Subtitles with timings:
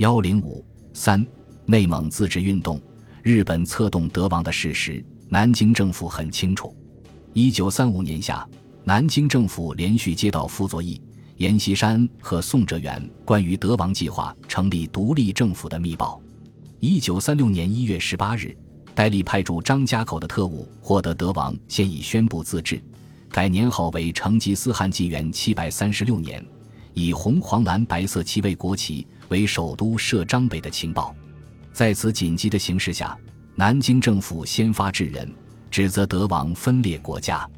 [0.00, 1.22] 幺零五三，
[1.66, 2.80] 内蒙自治运动，
[3.22, 6.74] 日本策动德王的事实，南京政府很清楚。
[7.34, 8.48] 一九三五年夏，
[8.82, 10.98] 南京政府连续接到傅作义、
[11.36, 16.18] 阎锡山和宋哲元关于德王计划成立独立政府的密报。
[16.78, 18.56] 一九三六年一月十八日，
[18.94, 22.82] 戴笠派驻张家口的特务获得德王现已宣布自治，
[23.28, 26.42] 改年号为成吉思汗纪元七百三十六年，
[26.94, 29.06] 以红黄蓝白色旗为国旗。
[29.30, 31.14] 为首都设张北的情报，
[31.72, 33.16] 在此紧急的形势下，
[33.54, 35.32] 南京政府先发制人，
[35.70, 37.48] 指责德王分裂国家。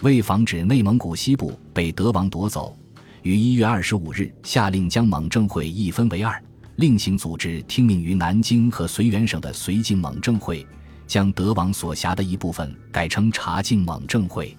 [0.00, 2.76] 为防止内蒙古西部被德王夺走，
[3.22, 6.42] 于一月二十五日下令将蒙政会一分为二，
[6.76, 10.66] 另行组织听命于南京和绥远省的绥靖蒙政会，
[11.06, 14.56] 将德王所辖的一部分改称察靖蒙政会。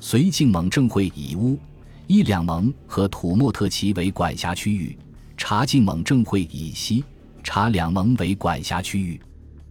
[0.00, 1.58] 绥靖蒙政会以乌、
[2.06, 4.96] 伊两蒙和土默特旗为管辖区域。
[5.36, 7.04] 察靖蒙正会以西、
[7.44, 9.20] 察两蒙为管辖区域，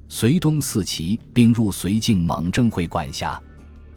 [0.08, 3.42] 绥东四旗并入绥靖蒙正会管辖。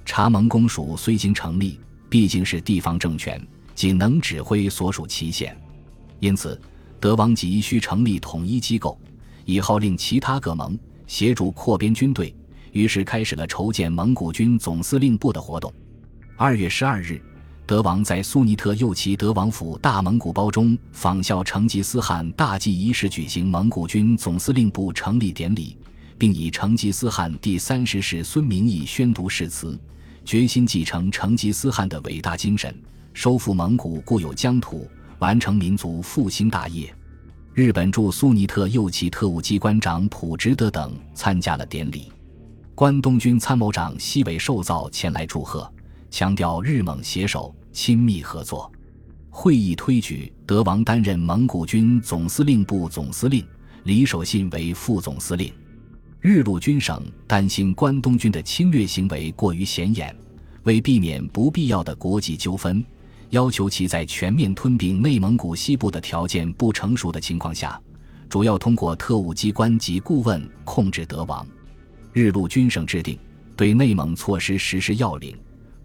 [0.05, 3.41] 察蒙公署虽经成立，毕竟是地方政权，
[3.75, 5.57] 仅能指挥所属旗县，
[6.21, 6.59] 因此
[6.99, 8.99] 德王急需成立统一机构，
[9.45, 10.77] 以号令其他各蒙
[11.07, 12.35] 协助扩编军队，
[12.73, 15.73] 于是开始了筹建蒙古军总司令部的活动。
[16.37, 17.23] 二月十二日。
[17.69, 25.77] 德王在苏尼特右旗德王府大蒙古包中仿效成吉思汗大祭仪式举行蒙古军总司令部成立典礼，
[26.17, 29.79] 并以成吉思汗第三十世孙明义宣读誓词，
[30.25, 32.75] 决心继承成吉思汗的伟大精神，
[33.13, 36.91] 收复蒙古固有疆土，完成民族复兴大业。
[37.53, 42.11] 日本驻苏尼特右旗特务机关长普直德等参加了典礼，
[42.75, 45.71] 关东军参谋长西尾寿造前来祝贺，
[46.11, 47.55] 强调日蒙携手。
[47.71, 48.73] 亲密合作，
[49.31, 53.47] 会议推举德王担任蒙古军总司令部总司令，
[53.85, 55.53] 李守信为副总司令。
[56.21, 60.13] 日陆军省担心关东军的侵略行为过于显眼，
[60.65, 62.85] 为避免不必要的国际纠纷，
[63.31, 67.81] 要求其在全面吞并内蒙古西部的条件不成熟的情况下，
[68.29, 71.47] 主要通过特务机关及顾问控制德王。
[72.13, 73.17] 日陆军省制定
[73.55, 75.37] 对内蒙措施实施要领。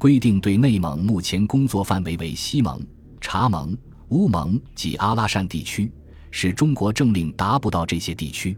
[0.03, 2.77] 规定对内蒙目前工作范围为西蒙、
[3.21, 3.73] 察蒙、
[4.09, 5.89] 乌蒙及阿拉善地区，
[6.29, 8.57] 使中国政令达不到这些地区。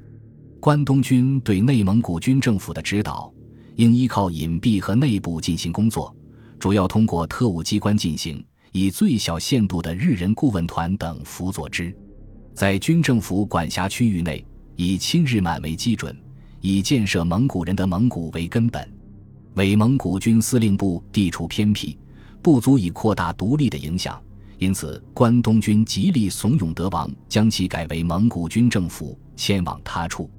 [0.59, 3.31] 关东军对内蒙古军政府的指导，
[3.75, 6.11] 应依靠隐蔽和内部进行工作，
[6.57, 11.95] 主要通过特务机关进行，以最小限度的日人顾问团等辅佐之。
[12.55, 14.43] 在军政府管辖区域内，
[14.75, 16.17] 以亲日满为基准，
[16.59, 18.94] 以建设蒙古人的蒙古为根本。
[19.55, 21.97] 伪蒙古军司令部地处偏僻，
[22.41, 24.21] 不足以扩大独立的影响，
[24.57, 30.29] 因此关东军极力怂恿德王将其改为蒙古军政府，迁往他处。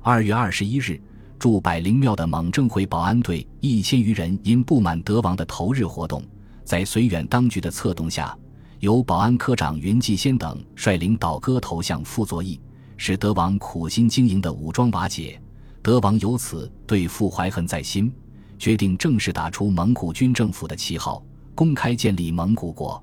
[0.00, 0.98] 二月二十一日，
[1.38, 6.22] 驻百灵庙的蒙政会保安队一千余人因不满德王的投日活动，
[6.64, 8.34] 在绥远当局的策动下，
[8.80, 12.58] 由保安科长云继先等率领倒戈投向傅作义，
[12.96, 15.38] 使德王苦心经营的武装瓦解。
[15.82, 18.10] 德王由此对傅怀恨在心。
[18.58, 23.02] 决定正式打出蒙古军政府的旗号，公开建立蒙古国。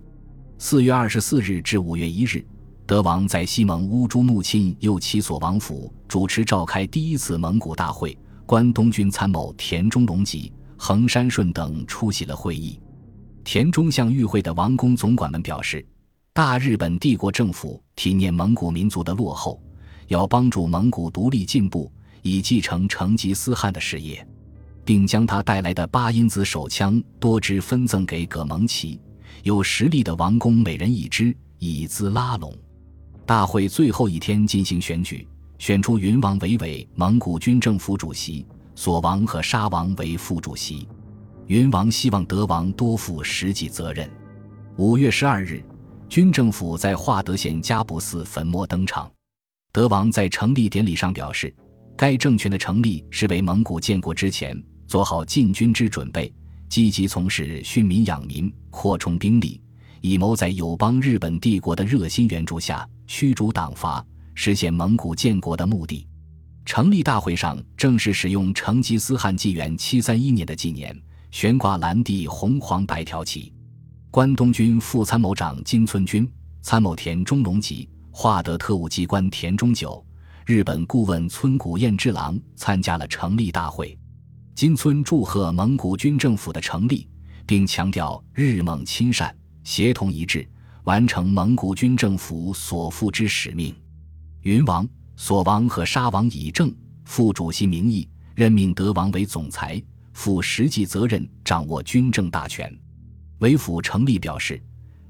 [0.58, 2.46] 四月二十四日至五月一日，
[2.86, 12.80] 德王在西蒙乌珠穆沁右旗所王府主持召开第一次蒙古大会，关东军参谋田中隆吉、横山顺等出席了会议。
[13.44, 15.84] 田中向与会的王公总管们表示，
[16.34, 19.62] 大日本帝国政府体念蒙古民族的落后，
[20.08, 21.92] 要帮助蒙古独立进步，
[22.22, 24.24] 以继承成吉思汗的事业。
[24.84, 29.00] 并将他带来的八音子手枪多支分赠给葛蒙奇，
[29.44, 32.54] 有实力的王公每人一支，以资拉拢。
[33.26, 35.28] 大会最后一天进行选举，
[35.58, 40.88] 选出云王为伪蒙古军政府主席，索王和沙王为副主席。
[41.48, 44.10] 云王希望德王多负实际责任。
[44.78, 45.64] 五月十二日，
[46.10, 49.12] 军政府在化德县加布寺坟墓登场。
[49.72, 51.54] 德王在成立典礼上表示，
[51.96, 54.62] 该政权的成立是为蒙古建国之前。
[54.88, 56.30] 做好进军之准备，
[56.68, 59.62] 积极从事训民养民、扩充兵力，
[60.02, 64.06] 以谋在友邦日本帝国的热心援助下驱逐党阀，
[64.36, 66.06] 实现蒙古建国的目的。
[66.66, 70.94] 成立大会上正式使用成吉思汗纪元七三一年的纪年，
[71.32, 73.54] 悬挂蓝地红黄白条旗。
[74.10, 76.30] 关东军副参谋长金村君、
[76.62, 80.06] 参谋田中隆吉、化德特务机关田中久、
[80.46, 83.98] 日本顾问村谷彦之郎参加了成立大会。
[84.56, 87.08] 金村祝贺蒙古军政府的成立，
[87.46, 90.48] 并强调日蒙亲善，协同一致，
[90.84, 93.74] 完成蒙古军政府所负之使命。
[94.42, 96.74] 云王、索王和沙王以正
[97.06, 99.82] 副主席名义任命德王为总裁，
[100.14, 102.76] 负实际责任，掌握军政大权。
[103.40, 104.62] 韦府成立表示，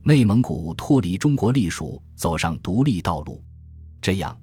[0.03, 3.43] 内蒙古脱离中国隶属，走上独立道路。
[4.01, 4.37] 这样，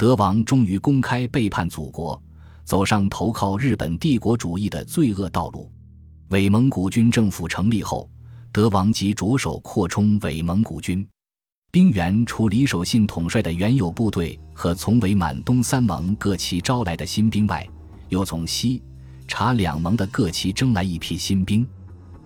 [0.00, 2.18] 德王终于公开背叛祖国，
[2.64, 5.70] 走上投靠日本帝国主义的罪恶道路。
[6.30, 8.08] 伪蒙古军政府成立后，
[8.50, 11.06] 德王即着手扩充伪蒙古军
[11.70, 17.68] 兵员，除李守信统帅的原有部队和从伪满东三盟各旗招来的新兵外，
[18.08, 18.82] 又从西
[19.28, 21.68] 察两盟的各旗征来一批新兵。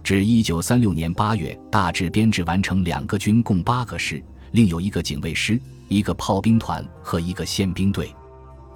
[0.05, 4.23] 至一九三六年八月，大致编制完成两个军，共八个师，
[4.55, 8.15] 另有一个警卫师、一个炮兵团和一个宪兵队，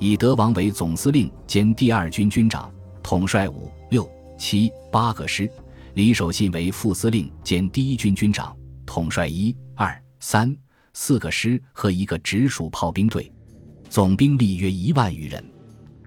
[0.01, 2.69] 以德王为总司令兼第二军军长，
[3.01, 4.09] 统帅五六。
[4.37, 5.49] 七八个师，
[5.95, 10.53] 李守信为副司令兼第一军军长，统帅一二三
[10.95, 13.33] 四个师和一个直属炮兵队，
[13.89, 15.45] 总兵力约一万余人。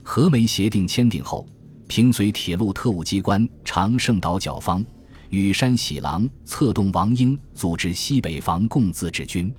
[0.04, 1.48] 和美协定签订后，
[1.88, 4.84] 平绥铁路特务机关长胜岛角方、
[5.32, 9.50] 羽山喜郎策动王英组织西北防共自治军，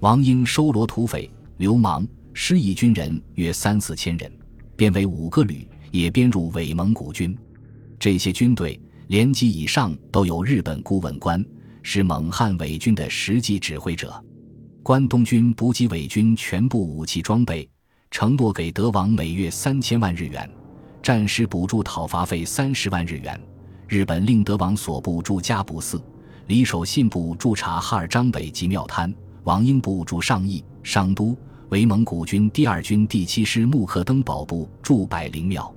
[0.00, 4.30] 王英收罗土匪、流氓、失意军人约三四千人，
[4.76, 7.34] 编为五个旅，也编入伪蒙古军。
[7.98, 11.42] 这些军队连级以上都有日本顾问官，
[11.82, 14.22] 是蒙汉伪军的实际指挥者。
[14.82, 17.66] 关东军补给伪军全部武器装备，
[18.10, 20.46] 承诺给德王每月三千万日元，
[21.02, 23.40] 战时补助讨伐费三十万日元。
[23.88, 26.00] 日本令德王所部驻加布寺，
[26.48, 31.36] 李守信部驻察哈尔张北及庙滩，王英部驻上义、商都，
[31.68, 35.72] 伪蒙古军第二军第七师木克登堡部驻百灵庙。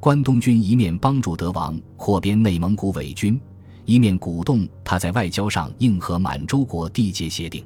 [0.00, 3.38] 关东军一面帮助德王扩编内蒙古伪军，
[3.84, 7.62] 一面鼓动他在外交上应和满洲国缔结协定。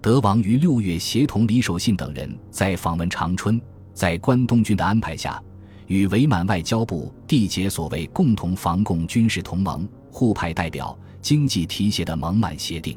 [0.00, 3.60] 德王于六月协同李守信等人在访问长春，
[3.92, 5.42] 在关东军的安排下，
[5.86, 12.96] 与伪满外交部缔结所谓共同防共军事同盟、互派代表、经济提携的蒙满协定。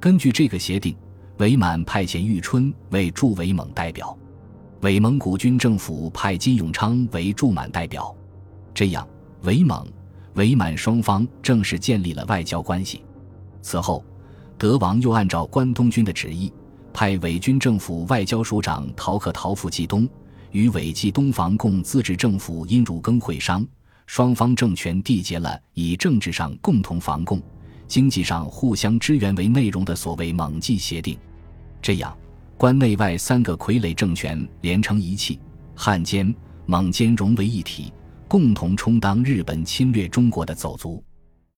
[0.00, 0.94] 根据这个协定，
[1.38, 4.16] 伪满派遣玉春为驻伪蒙代表。
[4.82, 8.14] 伪蒙古军政府派金永昌为驻满代表，
[8.74, 9.06] 这样
[9.42, 9.86] 伪蒙、
[10.34, 13.02] 伪满双方正式建立了外交关系。
[13.62, 14.04] 此后，
[14.58, 16.52] 德王又按照关东军的旨意，
[16.92, 20.08] 派伪军政府外交署长陶克陶赴冀东，
[20.56, 23.62] 与伪冀东防共自治政府殷汝耕会商，
[24.06, 27.42] 双方政权缔结了以政治上共同防共、
[27.86, 31.18] 经济上互相支援为内容的所谓蒙冀协定。
[31.82, 32.16] 这样。
[32.56, 35.38] 关内外三个傀儡政权连成一气，
[35.74, 37.92] 汉奸、蒙奸融为一体，
[38.26, 41.04] 共同充当日本侵略中国的走卒。